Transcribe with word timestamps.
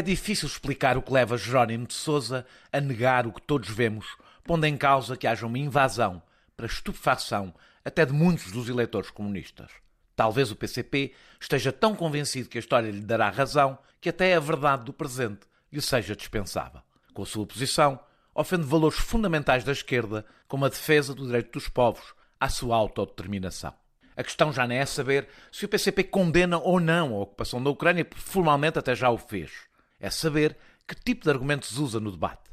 É 0.00 0.02
difícil 0.02 0.48
explicar 0.48 0.96
o 0.96 1.02
que 1.02 1.12
leva 1.12 1.36
Jerónimo 1.36 1.86
de 1.86 1.92
Sousa 1.92 2.46
a 2.72 2.80
negar 2.80 3.26
o 3.26 3.32
que 3.34 3.42
todos 3.42 3.68
vemos, 3.68 4.16
pondo 4.42 4.64
em 4.64 4.74
causa 4.74 5.14
que 5.14 5.26
haja 5.26 5.46
uma 5.46 5.58
invasão 5.58 6.22
para 6.56 6.64
estupefação 6.64 7.54
até 7.84 8.06
de 8.06 8.12
muitos 8.14 8.50
dos 8.50 8.70
eleitores 8.70 9.10
comunistas. 9.10 9.70
Talvez 10.16 10.50
o 10.50 10.56
PCP 10.56 11.12
esteja 11.38 11.70
tão 11.70 11.94
convencido 11.94 12.48
que 12.48 12.56
a 12.56 12.60
história 12.60 12.90
lhe 12.90 13.02
dará 13.02 13.28
razão 13.28 13.78
que 14.00 14.08
até 14.08 14.34
a 14.34 14.40
verdade 14.40 14.84
do 14.84 14.92
presente 14.94 15.40
lhe 15.70 15.82
seja 15.82 16.16
dispensável. 16.16 16.80
Com 17.12 17.22
a 17.22 17.26
sua 17.26 17.44
posição, 17.44 18.00
ofende 18.34 18.64
valores 18.64 18.98
fundamentais 18.98 19.64
da 19.64 19.72
esquerda, 19.72 20.24
como 20.48 20.64
a 20.64 20.70
defesa 20.70 21.14
do 21.14 21.26
direito 21.26 21.52
dos 21.52 21.68
povos 21.68 22.14
à 22.40 22.48
sua 22.48 22.74
autodeterminação. 22.74 23.74
A 24.16 24.24
questão 24.24 24.50
já 24.50 24.66
não 24.66 24.76
é 24.76 24.86
saber 24.86 25.28
se 25.52 25.66
o 25.66 25.68
PCP 25.68 26.04
condena 26.04 26.56
ou 26.56 26.80
não 26.80 27.14
a 27.14 27.20
ocupação 27.20 27.62
da 27.62 27.68
Ucrânia, 27.68 28.02
porque 28.02 28.24
formalmente 28.24 28.78
até 28.78 28.94
já 28.94 29.10
o 29.10 29.18
fez. 29.18 29.68
É 30.00 30.10
saber 30.10 30.56
que 30.88 30.94
tipo 30.94 31.24
de 31.24 31.30
argumentos 31.30 31.78
usa 31.78 32.00
no 32.00 32.10
debate. 32.10 32.50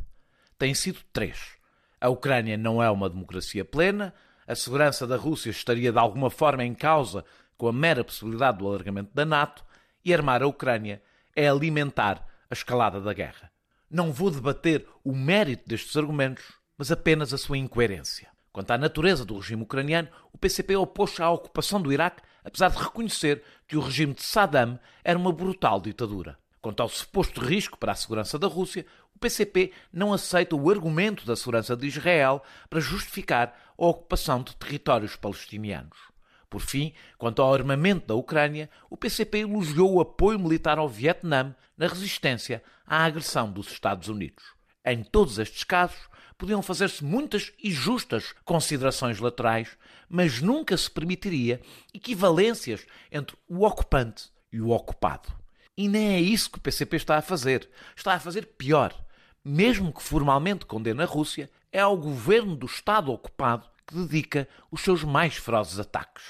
Têm 0.60 0.74
sido 0.74 1.00
três. 1.12 1.58
A 2.00 2.10
Ucrânia 2.10 2.58
não 2.58 2.84
é 2.84 2.92
uma 2.92 3.10
democracia 3.10 3.66
plena, 3.66 4.14
a 4.46 4.54
segurança 4.54 5.08
da 5.08 5.18
Rússia 5.18 5.50
estaria 5.50 5.92
de 5.92 5.98
alguma 5.98 6.30
forma 6.30 6.64
em 6.64 6.76
causa 6.76 7.26
com 7.58 7.68
a 7.68 7.74
mera 7.74 8.04
possibilidade 8.04 8.60
do 8.60 8.68
alargamento 8.68 9.10
da 9.14 9.26
NATO, 9.26 9.66
e 10.06 10.14
armar 10.14 10.44
a 10.44 10.48
Ucrânia 10.48 11.02
é 11.36 11.50
alimentar 11.50 12.26
a 12.50 12.54
escalada 12.54 13.02
da 13.02 13.14
guerra. 13.14 13.52
Não 13.90 14.12
vou 14.12 14.30
debater 14.30 14.88
o 15.04 15.14
mérito 15.14 15.68
destes 15.68 15.98
argumentos, 15.98 16.46
mas 16.78 16.92
apenas 16.92 17.34
a 17.34 17.38
sua 17.38 17.58
incoerência. 17.58 18.30
Quanto 18.52 18.72
à 18.72 18.78
natureza 18.78 19.26
do 19.26 19.38
regime 19.38 19.64
ucraniano, 19.64 20.10
o 20.32 20.38
PCP 20.38 20.76
opôs-se 20.76 21.22
à 21.22 21.30
ocupação 21.30 21.82
do 21.82 21.92
Iraque, 21.92 22.22
apesar 22.44 22.70
de 22.70 22.78
reconhecer 22.78 23.44
que 23.68 23.76
o 23.76 23.82
regime 23.82 24.14
de 24.14 24.24
Saddam 24.24 24.80
era 25.04 25.18
uma 25.18 25.32
brutal 25.32 25.82
ditadura. 25.82 26.38
Quanto 26.68 26.82
ao 26.82 26.90
suposto 26.90 27.40
risco 27.40 27.78
para 27.78 27.94
a 27.94 27.96
segurança 27.96 28.38
da 28.38 28.46
Rússia, 28.46 28.86
o 29.16 29.20
PCP 29.20 29.72
não 29.90 30.12
aceita 30.12 30.54
o 30.54 30.70
argumento 30.70 31.26
da 31.26 31.34
segurança 31.34 31.78
de 31.78 31.88
Israel 31.88 32.44
para 32.70 32.82
justificar 32.82 33.58
a 33.78 33.86
ocupação 33.86 34.44
de 34.44 34.54
territórios 34.54 35.16
palestinianos. 35.16 35.98
Por 36.50 36.60
fim, 36.60 36.92
quanto 37.18 37.42
ao 37.42 37.54
armamento 37.54 38.08
da 38.08 38.16
Ucrânia, 38.16 38.70
o 38.90 38.98
PCP 38.98 39.38
elogiou 39.38 39.94
o 39.94 40.02
apoio 40.02 40.38
militar 40.38 40.78
ao 40.78 40.90
Vietnã 40.90 41.56
na 41.78 41.88
resistência 41.88 42.62
à 42.86 43.06
agressão 43.06 43.50
dos 43.50 43.72
Estados 43.72 44.10
Unidos. 44.10 44.44
Em 44.84 45.06
todos 45.06 45.40
estes 45.40 45.64
casos, 45.64 46.10
podiam 46.38 46.62
fazer-se 46.62 47.02
muitas 47.02 47.54
e 47.64 47.72
justas 47.72 48.36
considerações 48.44 49.20
laterais, 49.20 49.78
mas 50.10 50.42
nunca 50.42 50.76
se 50.76 50.92
permitiria 50.92 51.62
equivalências 51.94 52.86
entre 53.10 53.38
o 53.48 53.66
ocupante 53.66 54.26
e 54.52 54.60
o 54.60 54.72
ocupado. 54.72 55.47
E 55.78 55.88
nem 55.88 56.16
é 56.16 56.20
isso 56.20 56.50
que 56.50 56.58
o 56.58 56.62
PCP 56.62 56.98
está 56.98 57.18
a 57.18 57.22
fazer. 57.22 57.70
Está 57.96 58.16
a 58.16 58.20
fazer 58.20 58.48
pior. 58.58 58.94
Mesmo 59.46 59.94
que 59.94 60.02
formalmente 60.02 60.66
condene 60.66 61.04
a 61.04 61.06
Rússia, 61.06 61.50
é 61.72 61.80
ao 61.80 61.96
governo 61.96 62.56
do 62.56 62.66
Estado 62.66 63.12
ocupado 63.12 63.70
que 63.86 63.96
dedica 63.96 64.50
os 64.72 64.82
seus 64.82 65.04
mais 65.04 65.36
ferozes 65.38 65.80
ataques. 65.80 66.24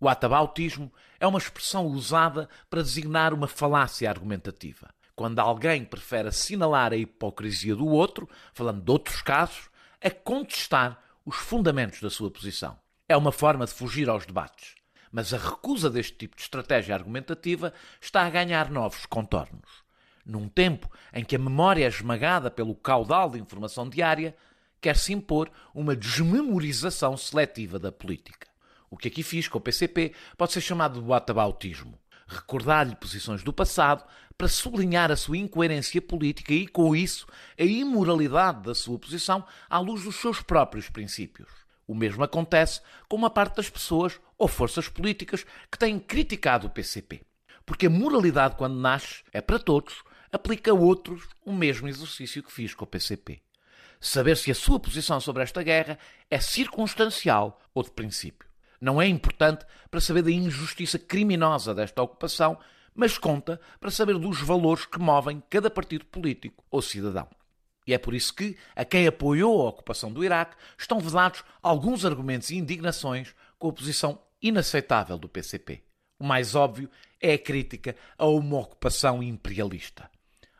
O 0.00 0.08
atabautismo 0.08 0.92
é 1.20 1.26
uma 1.26 1.38
expressão 1.38 1.86
usada 1.86 2.48
para 2.68 2.82
designar 2.82 3.32
uma 3.32 3.46
falácia 3.46 4.08
argumentativa. 4.08 4.90
Quando 5.14 5.38
alguém 5.38 5.84
prefere 5.84 6.28
assinalar 6.28 6.92
a 6.92 6.96
hipocrisia 6.96 7.76
do 7.76 7.86
outro, 7.86 8.28
falando 8.52 8.82
de 8.82 8.90
outros 8.90 9.22
casos, 9.22 9.70
a 10.02 10.10
contestar 10.10 10.98
os 11.24 11.36
fundamentos 11.36 12.00
da 12.00 12.10
sua 12.10 12.30
posição. 12.30 12.78
É 13.08 13.16
uma 13.16 13.30
forma 13.30 13.66
de 13.66 13.72
fugir 13.72 14.08
aos 14.08 14.26
debates. 14.26 14.79
Mas 15.10 15.34
a 15.34 15.38
recusa 15.38 15.90
deste 15.90 16.16
tipo 16.16 16.36
de 16.36 16.42
estratégia 16.42 16.94
argumentativa 16.94 17.72
está 18.00 18.22
a 18.22 18.30
ganhar 18.30 18.70
novos 18.70 19.06
contornos. 19.06 19.84
Num 20.24 20.48
tempo 20.48 20.90
em 21.12 21.24
que 21.24 21.34
a 21.34 21.38
memória 21.38 21.84
é 21.84 21.88
esmagada 21.88 22.50
pelo 22.50 22.74
caudal 22.74 23.30
de 23.30 23.38
informação 23.38 23.88
diária, 23.88 24.36
quer-se 24.80 25.12
impor 25.12 25.50
uma 25.74 25.96
desmemorização 25.96 27.16
seletiva 27.16 27.78
da 27.78 27.90
política. 27.90 28.48
O 28.88 28.96
que 28.96 29.08
aqui 29.08 29.22
fiz 29.22 29.48
com 29.48 29.58
o 29.58 29.60
PCP 29.60 30.14
pode 30.36 30.52
ser 30.52 30.60
chamado 30.60 31.00
de 31.00 31.08
whataboutismo. 31.08 31.98
Recordar-lhe 32.26 32.94
posições 32.94 33.42
do 33.42 33.52
passado 33.52 34.04
para 34.38 34.48
sublinhar 34.48 35.10
a 35.10 35.16
sua 35.16 35.36
incoerência 35.36 36.00
política 36.00 36.54
e, 36.54 36.66
com 36.66 36.94
isso, 36.94 37.26
a 37.58 37.62
imoralidade 37.62 38.62
da 38.62 38.74
sua 38.74 38.98
posição 38.98 39.44
à 39.68 39.78
luz 39.78 40.04
dos 40.04 40.16
seus 40.16 40.40
próprios 40.40 40.88
princípios. 40.88 41.59
O 41.90 41.94
mesmo 41.94 42.22
acontece 42.22 42.80
com 43.08 43.16
uma 43.16 43.28
parte 43.28 43.56
das 43.56 43.68
pessoas 43.68 44.20
ou 44.38 44.46
forças 44.46 44.88
políticas 44.88 45.44
que 45.68 45.76
têm 45.76 45.98
criticado 45.98 46.68
o 46.68 46.70
PCP. 46.70 47.22
Porque 47.66 47.86
a 47.86 47.90
moralidade, 47.90 48.54
quando 48.54 48.78
nasce, 48.78 49.24
é 49.32 49.40
para 49.40 49.58
todos, 49.58 50.04
aplica 50.30 50.70
a 50.70 50.74
outros 50.74 51.28
o 51.44 51.52
mesmo 51.52 51.88
exercício 51.88 52.44
que 52.44 52.52
fiz 52.52 52.74
com 52.74 52.84
o 52.84 52.86
PCP 52.86 53.42
saber 54.00 54.36
se 54.36 54.50
a 54.50 54.54
sua 54.54 54.80
posição 54.80 55.20
sobre 55.20 55.42
esta 55.42 55.62
guerra 55.62 55.98
é 56.30 56.40
circunstancial 56.40 57.60
ou 57.74 57.82
de 57.82 57.90
princípio. 57.90 58.48
Não 58.80 59.02
é 59.02 59.06
importante 59.06 59.66
para 59.90 60.00
saber 60.00 60.22
da 60.22 60.30
injustiça 60.30 60.98
criminosa 60.98 61.74
desta 61.74 62.02
ocupação, 62.02 62.56
mas 62.94 63.18
conta 63.18 63.60
para 63.80 63.90
saber 63.90 64.16
dos 64.16 64.40
valores 64.40 64.86
que 64.86 64.98
movem 64.98 65.42
cada 65.50 65.68
partido 65.68 66.06
político 66.06 66.64
ou 66.70 66.80
cidadão. 66.80 67.28
E 67.90 67.92
é 67.92 67.98
por 67.98 68.14
isso 68.14 68.32
que, 68.32 68.56
a 68.76 68.84
quem 68.84 69.08
apoiou 69.08 69.66
a 69.66 69.68
ocupação 69.68 70.12
do 70.12 70.22
Iraque, 70.22 70.54
estão 70.78 71.00
vedados 71.00 71.42
alguns 71.60 72.04
argumentos 72.04 72.48
e 72.48 72.56
indignações 72.56 73.34
com 73.58 73.68
a 73.68 73.72
posição 73.72 74.22
inaceitável 74.40 75.18
do 75.18 75.28
PCP. 75.28 75.82
O 76.16 76.24
mais 76.24 76.54
óbvio 76.54 76.88
é 77.20 77.32
a 77.32 77.38
crítica 77.38 77.96
a 78.16 78.26
uma 78.26 78.60
ocupação 78.60 79.20
imperialista. 79.20 80.08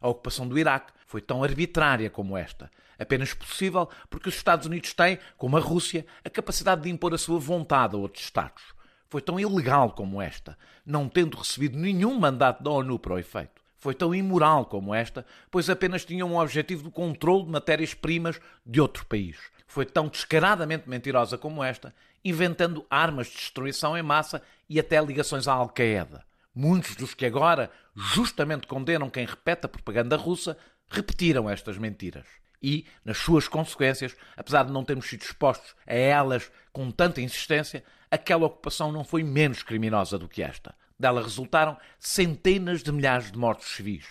A 0.01 0.09
ocupação 0.09 0.49
do 0.49 0.59
Iraque 0.59 0.93
foi 1.07 1.21
tão 1.21 1.45
arbitrária 1.45 2.11
como 2.11 2.37
esta. 2.37 2.69
Apenas 2.99 3.33
possível 3.33 3.89
porque 4.11 4.29
os 4.29 4.35
Estados 4.35 4.67
Unidos 4.67 4.93
têm, 4.93 5.17
como 5.37 5.57
a 5.57 5.61
Rússia, 5.61 6.05
a 6.25 6.31
capacidade 6.31 6.83
de 6.83 6.91
impor 6.91 7.15
a 7.15 7.19
sua 7.19 7.39
vontade 7.39 7.95
a 7.95 7.99
outros 7.99 8.25
Estados. 8.25 8.65
Foi 9.09 9.23
tão 9.23 9.39
ilegal 9.39 9.93
como 9.93 10.21
esta, 10.21 10.59
não 10.85 11.09
tendo 11.09 11.37
recebido 11.37 11.79
nenhum 11.79 12.19
mandato 12.19 12.61
da 12.61 12.71
ONU 12.71 12.99
para 12.99 13.15
o 13.15 13.19
efeito. 13.21 13.60
Foi 13.81 13.95
tão 13.95 14.15
imoral 14.15 14.67
como 14.67 14.95
esta, 14.95 15.25
pois 15.51 15.71
apenas 15.71 16.05
tinha 16.05 16.27
um 16.27 16.37
objetivo 16.37 16.83
do 16.83 16.91
controle 16.91 17.45
de 17.45 17.51
matérias-primas 17.51 18.39
de 18.65 18.79
outro 18.79 19.07
país. 19.07 19.39
Foi 19.67 19.87
tão 19.87 20.07
descaradamente 20.07 20.87
mentirosa 20.87 21.39
como 21.39 21.65
esta, 21.65 21.95
inventando 22.23 22.85
armas 22.91 23.29
de 23.29 23.37
destruição 23.37 23.97
em 23.97 24.03
massa 24.03 24.43
e 24.69 24.79
até 24.79 25.03
ligações 25.03 25.49
à 25.49 25.55
Al-Qaeda. 25.55 26.23
Muitos 26.55 26.95
dos 26.95 27.15
que 27.15 27.25
agora 27.25 27.71
justamente 27.97 28.67
condenam 28.67 29.09
quem 29.09 29.25
repete 29.25 29.65
a 29.65 29.69
propaganda 29.69 30.15
russa 30.15 30.59
repetiram 30.91 31.49
estas 31.49 31.79
mentiras. 31.79 32.27
E, 32.63 32.85
nas 33.03 33.17
suas 33.17 33.49
consequências, 33.49 34.15
apesar 34.37 34.65
de 34.65 34.73
não 34.73 34.85
termos 34.85 35.09
sido 35.09 35.23
expostos 35.23 35.75
a 35.87 35.95
elas 35.95 36.53
com 36.71 36.91
tanta 36.91 37.23
insistência, 37.23 37.83
aquela 38.11 38.45
ocupação 38.45 38.93
não 38.93 39.05
foi 39.05 39.23
menos 39.23 39.63
criminosa 39.63 40.19
do 40.19 40.29
que 40.29 40.43
esta. 40.43 40.75
Dela 41.01 41.23
resultaram 41.23 41.79
centenas 41.99 42.83
de 42.83 42.93
milhares 42.93 43.33
de 43.33 43.39
mortos 43.39 43.69
civis 43.69 44.05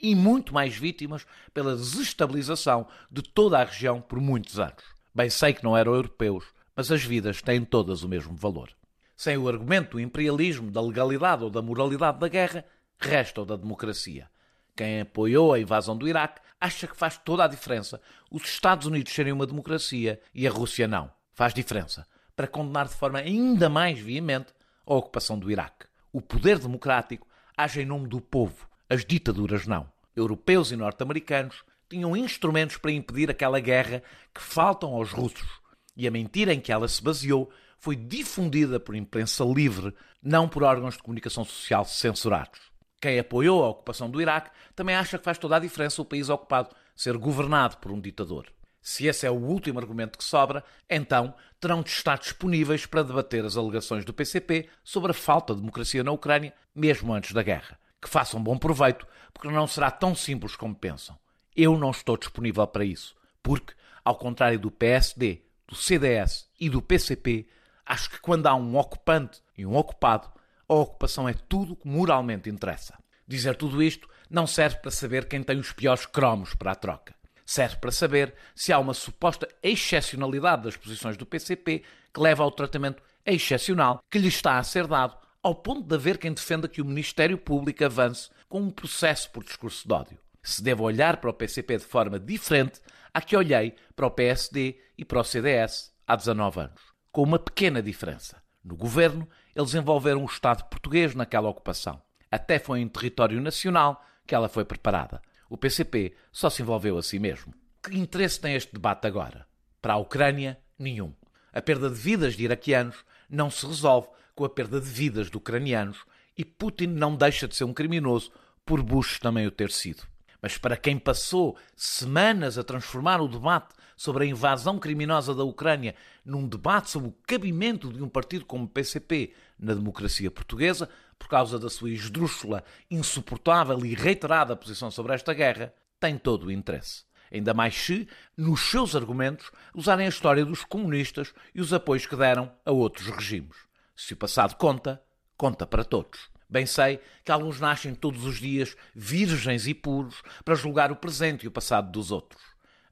e 0.00 0.14
muito 0.14 0.54
mais 0.54 0.74
vítimas 0.74 1.26
pela 1.52 1.76
desestabilização 1.76 2.86
de 3.10 3.22
toda 3.22 3.60
a 3.60 3.64
região 3.64 4.00
por 4.00 4.18
muitos 4.18 4.58
anos. 4.58 4.82
Bem 5.14 5.28
sei 5.28 5.52
que 5.52 5.62
não 5.62 5.76
eram 5.76 5.94
europeus, 5.94 6.46
mas 6.74 6.90
as 6.90 7.04
vidas 7.04 7.42
têm 7.42 7.62
todas 7.62 8.02
o 8.02 8.08
mesmo 8.08 8.34
valor. 8.34 8.70
Sem 9.14 9.36
o 9.36 9.46
argumento 9.50 9.92
do 9.92 10.00
imperialismo, 10.00 10.70
da 10.70 10.80
legalidade 10.80 11.44
ou 11.44 11.50
da 11.50 11.60
moralidade 11.60 12.18
da 12.18 12.28
guerra, 12.28 12.64
resta 12.98 13.42
o 13.42 13.44
da 13.44 13.56
democracia. 13.56 14.30
Quem 14.74 15.02
apoiou 15.02 15.52
a 15.52 15.60
invasão 15.60 15.94
do 15.94 16.08
Iraque 16.08 16.40
acha 16.58 16.86
que 16.86 16.96
faz 16.96 17.18
toda 17.18 17.44
a 17.44 17.48
diferença 17.48 18.00
os 18.30 18.44
Estados 18.44 18.86
Unidos 18.86 19.12
serem 19.12 19.34
uma 19.34 19.46
democracia 19.46 20.18
e 20.34 20.46
a 20.46 20.50
Rússia 20.50 20.88
não. 20.88 21.12
Faz 21.34 21.52
diferença 21.52 22.06
para 22.34 22.48
condenar 22.48 22.88
de 22.88 22.94
forma 22.94 23.18
ainda 23.18 23.68
mais 23.68 23.98
veemente 23.98 24.54
a 24.86 24.94
ocupação 24.94 25.38
do 25.38 25.50
Iraque. 25.50 25.89
O 26.12 26.20
poder 26.20 26.58
democrático 26.58 27.26
age 27.56 27.82
em 27.82 27.86
nome 27.86 28.08
do 28.08 28.20
povo, 28.20 28.68
as 28.88 29.04
ditaduras 29.04 29.66
não. 29.66 29.88
Europeus 30.16 30.72
e 30.72 30.76
norte-americanos 30.76 31.62
tinham 31.88 32.16
instrumentos 32.16 32.76
para 32.76 32.92
impedir 32.92 33.30
aquela 33.30 33.60
guerra 33.60 34.02
que 34.34 34.40
faltam 34.40 34.94
aos 34.94 35.12
russos. 35.12 35.48
E 35.96 36.06
a 36.06 36.10
mentira 36.10 36.52
em 36.52 36.60
que 36.60 36.72
ela 36.72 36.88
se 36.88 37.02
baseou 37.02 37.50
foi 37.78 37.96
difundida 37.96 38.80
por 38.80 38.94
imprensa 38.96 39.44
livre, 39.44 39.94
não 40.22 40.48
por 40.48 40.62
órgãos 40.62 40.96
de 40.96 41.02
comunicação 41.02 41.44
social 41.44 41.84
censurados. 41.84 42.60
Quem 43.00 43.18
apoiou 43.18 43.64
a 43.64 43.68
ocupação 43.68 44.10
do 44.10 44.20
Iraque 44.20 44.50
também 44.74 44.94
acha 44.94 45.18
que 45.18 45.24
faz 45.24 45.38
toda 45.38 45.56
a 45.56 45.60
diferença 45.60 46.02
o 46.02 46.04
país 46.04 46.28
ocupado 46.28 46.74
ser 46.94 47.16
governado 47.16 47.78
por 47.78 47.90
um 47.90 48.00
ditador. 48.00 48.46
Se 48.80 49.06
esse 49.06 49.26
é 49.26 49.30
o 49.30 49.34
último 49.34 49.78
argumento 49.78 50.18
que 50.18 50.24
sobra, 50.24 50.64
então 50.88 51.34
terão 51.58 51.82
de 51.82 51.90
estar 51.90 52.18
disponíveis 52.18 52.86
para 52.86 53.02
debater 53.02 53.44
as 53.44 53.56
alegações 53.56 54.04
do 54.04 54.14
PCP 54.14 54.68
sobre 54.82 55.10
a 55.10 55.14
falta 55.14 55.54
de 55.54 55.60
democracia 55.60 56.02
na 56.02 56.12
Ucrânia, 56.12 56.54
mesmo 56.74 57.12
antes 57.12 57.32
da 57.32 57.42
guerra. 57.42 57.78
Que 58.00 58.08
façam 58.08 58.42
bom 58.42 58.56
proveito, 58.56 59.06
porque 59.34 59.48
não 59.48 59.66
será 59.66 59.90
tão 59.90 60.14
simples 60.14 60.56
como 60.56 60.74
pensam. 60.74 61.18
Eu 61.54 61.76
não 61.76 61.90
estou 61.90 62.16
disponível 62.16 62.66
para 62.66 62.84
isso, 62.84 63.14
porque, 63.42 63.74
ao 64.02 64.16
contrário 64.16 64.58
do 64.58 64.70
PSD, 64.70 65.42
do 65.68 65.74
CDS 65.74 66.48
e 66.58 66.70
do 66.70 66.80
PCP, 66.80 67.46
Acho 67.90 68.08
que 68.08 68.20
quando 68.20 68.46
há 68.46 68.54
um 68.54 68.76
ocupante 68.76 69.42
e 69.58 69.66
um 69.66 69.74
ocupado, 69.74 70.30
a 70.68 70.74
ocupação 70.74 71.28
é 71.28 71.34
tudo 71.34 71.74
que 71.74 71.88
moralmente 71.88 72.48
interessa. 72.48 72.96
Dizer 73.26 73.56
tudo 73.56 73.82
isto 73.82 74.08
não 74.30 74.46
serve 74.46 74.76
para 74.76 74.92
saber 74.92 75.26
quem 75.26 75.42
tem 75.42 75.58
os 75.58 75.72
piores 75.72 76.06
cromos 76.06 76.54
para 76.54 76.70
a 76.70 76.76
troca. 76.76 77.16
Serve 77.50 77.78
para 77.78 77.90
saber 77.90 78.32
se 78.54 78.72
há 78.72 78.78
uma 78.78 78.94
suposta 78.94 79.48
excepcionalidade 79.60 80.62
das 80.62 80.76
posições 80.76 81.16
do 81.16 81.26
PCP 81.26 81.82
que 82.14 82.20
leva 82.20 82.44
ao 82.44 82.52
tratamento 82.52 83.02
excepcional 83.26 84.04
que 84.08 84.20
lhe 84.20 84.28
está 84.28 84.56
a 84.56 84.62
ser 84.62 84.86
dado, 84.86 85.16
ao 85.42 85.56
ponto 85.56 85.82
de 85.82 85.92
haver 85.96 86.16
quem 86.16 86.32
defenda 86.32 86.68
que 86.68 86.80
o 86.80 86.84
Ministério 86.84 87.36
Público 87.36 87.84
avance 87.84 88.30
com 88.48 88.60
um 88.60 88.70
processo 88.70 89.32
por 89.32 89.42
discurso 89.42 89.88
de 89.88 89.92
ódio. 89.92 90.18
Se 90.40 90.62
devo 90.62 90.84
olhar 90.84 91.16
para 91.16 91.28
o 91.28 91.34
PCP 91.34 91.78
de 91.78 91.84
forma 91.84 92.20
diferente 92.20 92.80
a 93.12 93.20
que 93.20 93.36
olhei 93.36 93.74
para 93.96 94.06
o 94.06 94.12
PSD 94.12 94.80
e 94.96 95.04
para 95.04 95.18
o 95.18 95.24
CDS 95.24 95.92
há 96.06 96.14
19 96.14 96.60
anos, 96.60 96.80
com 97.10 97.24
uma 97.24 97.40
pequena 97.40 97.82
diferença. 97.82 98.40
No 98.62 98.76
governo, 98.76 99.28
eles 99.56 99.74
envolveram 99.74 100.22
o 100.22 100.26
Estado 100.26 100.62
português 100.66 101.16
naquela 101.16 101.48
ocupação. 101.48 102.00
Até 102.30 102.60
foi 102.60 102.78
em 102.78 102.86
território 102.86 103.40
nacional 103.40 104.06
que 104.24 104.36
ela 104.36 104.48
foi 104.48 104.64
preparada. 104.64 105.20
O 105.50 105.56
PCP 105.58 106.14
só 106.30 106.48
se 106.48 106.62
envolveu 106.62 106.96
a 106.96 107.02
si 107.02 107.18
mesmo. 107.18 107.52
Que 107.82 107.98
interesse 107.98 108.40
tem 108.40 108.54
este 108.54 108.72
debate 108.72 109.08
agora? 109.08 109.48
Para 109.82 109.94
a 109.94 109.98
Ucrânia, 109.98 110.56
nenhum. 110.78 111.12
A 111.52 111.60
perda 111.60 111.90
de 111.90 111.96
vidas 111.96 112.36
de 112.36 112.44
iraquianos 112.44 113.04
não 113.28 113.50
se 113.50 113.66
resolve 113.66 114.08
com 114.32 114.44
a 114.44 114.48
perda 114.48 114.80
de 114.80 114.86
vidas 114.86 115.28
de 115.28 115.36
ucranianos 115.36 116.04
e 116.38 116.44
Putin 116.44 116.86
não 116.86 117.16
deixa 117.16 117.48
de 117.48 117.56
ser 117.56 117.64
um 117.64 117.74
criminoso 117.74 118.30
por 118.64 118.80
Bush 118.80 119.18
também 119.18 119.44
o 119.44 119.50
ter 119.50 119.72
sido. 119.72 120.04
Mas 120.40 120.56
para 120.56 120.76
quem 120.76 120.96
passou 120.96 121.56
semanas 121.74 122.56
a 122.56 122.62
transformar 122.62 123.20
o 123.20 123.26
debate 123.26 123.74
sobre 123.96 124.24
a 124.24 124.26
invasão 124.28 124.78
criminosa 124.78 125.34
da 125.34 125.42
Ucrânia 125.42 125.96
num 126.24 126.46
debate 126.46 126.90
sobre 126.90 127.08
o 127.08 127.16
cabimento 127.26 127.92
de 127.92 128.02
um 128.02 128.08
partido 128.08 128.46
como 128.46 128.64
o 128.64 128.68
PCP 128.68 129.34
na 129.58 129.74
democracia 129.74 130.30
portuguesa, 130.30 130.88
por 131.20 131.28
causa 131.28 131.58
da 131.58 131.68
sua 131.68 131.90
esdrúxula, 131.90 132.64
insuportável 132.90 133.84
e 133.84 133.94
reiterada 133.94 134.56
posição 134.56 134.90
sobre 134.90 135.12
esta 135.12 135.34
guerra, 135.34 135.72
tem 136.00 136.16
todo 136.16 136.46
o 136.46 136.50
interesse. 136.50 137.04
Ainda 137.30 137.52
mais 137.52 137.74
se, 137.74 138.08
nos 138.34 138.62
seus 138.70 138.96
argumentos, 138.96 139.52
usarem 139.74 140.06
a 140.06 140.08
história 140.08 140.44
dos 140.46 140.64
comunistas 140.64 141.32
e 141.54 141.60
os 141.60 141.74
apoios 141.74 142.06
que 142.06 142.16
deram 142.16 142.50
a 142.64 142.72
outros 142.72 143.06
regimes. 143.08 143.56
Se 143.94 144.14
o 144.14 144.16
passado 144.16 144.56
conta, 144.56 145.00
conta 145.36 145.66
para 145.66 145.84
todos. 145.84 146.30
Bem 146.48 146.64
sei 146.64 146.98
que 147.22 147.30
alguns 147.30 147.60
nascem 147.60 147.94
todos 147.94 148.24
os 148.24 148.38
dias 148.38 148.74
virgens 148.94 149.68
e 149.68 149.74
puros 149.74 150.22
para 150.42 150.54
julgar 150.54 150.90
o 150.90 150.96
presente 150.96 151.44
e 151.44 151.48
o 151.48 151.52
passado 151.52 151.92
dos 151.92 152.10
outros. 152.10 152.42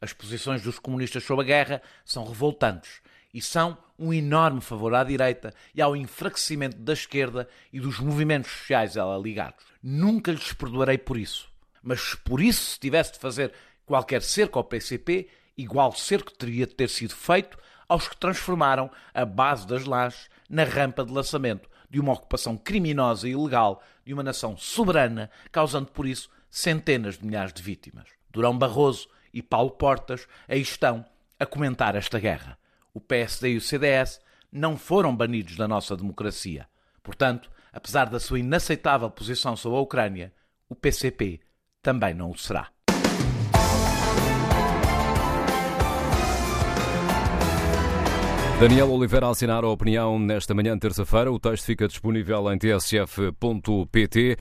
As 0.00 0.12
posições 0.12 0.62
dos 0.62 0.78
comunistas 0.78 1.24
sobre 1.24 1.44
a 1.44 1.46
guerra 1.48 1.82
são 2.04 2.24
revoltantes 2.24 3.00
e 3.32 3.40
são 3.40 3.76
um 3.98 4.12
enorme 4.12 4.60
favor 4.60 4.94
à 4.94 5.04
direita 5.04 5.52
e 5.74 5.82
ao 5.82 5.96
enfraquecimento 5.96 6.76
da 6.78 6.92
esquerda 6.92 7.48
e 7.72 7.80
dos 7.80 7.98
movimentos 7.98 8.50
sociais 8.50 8.96
a 8.96 9.00
ela 9.00 9.18
ligados. 9.18 9.64
Nunca 9.82 10.32
lhes 10.32 10.52
perdoarei 10.52 10.98
por 10.98 11.16
isso. 11.16 11.50
Mas 11.82 12.14
por 12.14 12.40
isso, 12.40 12.72
se 12.72 12.80
tivesse 12.80 13.12
de 13.12 13.18
fazer 13.18 13.52
qualquer 13.84 14.22
cerco 14.22 14.58
ao 14.58 14.64
PCP, 14.64 15.28
igual 15.56 15.92
cerco 15.92 16.32
teria 16.32 16.66
de 16.66 16.74
ter 16.74 16.88
sido 16.88 17.14
feito 17.14 17.58
aos 17.88 18.06
que 18.06 18.16
transformaram 18.16 18.90
a 19.14 19.24
base 19.24 19.66
das 19.66 19.84
lajes 19.84 20.28
na 20.48 20.64
rampa 20.64 21.04
de 21.04 21.12
lançamento 21.12 21.68
de 21.90 21.98
uma 21.98 22.12
ocupação 22.12 22.56
criminosa 22.56 23.28
e 23.28 23.32
ilegal 23.32 23.82
de 24.04 24.12
uma 24.12 24.22
nação 24.22 24.56
soberana, 24.56 25.30
causando 25.50 25.90
por 25.90 26.06
isso 26.06 26.30
centenas 26.50 27.18
de 27.18 27.24
milhares 27.24 27.52
de 27.52 27.62
vítimas. 27.62 28.08
Durão 28.30 28.56
Barroso 28.56 29.08
e 29.32 29.42
Paulo 29.42 29.70
Portas 29.70 30.26
aí 30.46 30.60
estão 30.60 31.04
a 31.38 31.46
comentar 31.46 31.94
esta 31.94 32.18
guerra. 32.18 32.58
O 32.98 33.00
PSD 33.00 33.50
e 33.50 33.56
o 33.56 33.60
CDS 33.60 34.20
não 34.50 34.76
foram 34.76 35.14
banidos 35.14 35.56
da 35.56 35.68
nossa 35.68 35.96
democracia. 35.96 36.66
Portanto, 37.00 37.48
apesar 37.72 38.06
da 38.06 38.18
sua 38.18 38.40
inaceitável 38.40 39.08
posição 39.08 39.54
sobre 39.54 39.78
a 39.78 39.82
Ucrânia, 39.82 40.32
o 40.68 40.74
PCP 40.74 41.38
também 41.80 42.12
não 42.12 42.32
o 42.32 42.36
será. 42.36 42.70
Daniel 48.58 48.90
Oliveira 48.90 49.28
assinar 49.28 49.62
a 49.62 49.68
opinião 49.68 50.18
nesta 50.18 50.52
manhã, 50.52 50.76
terça-feira. 50.76 51.30
O 51.30 51.38
texto 51.38 51.66
fica 51.66 51.86
disponível 51.86 52.52
em 52.52 52.58
tsf.pt. 52.58 54.36